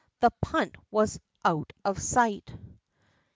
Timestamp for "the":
0.19-0.31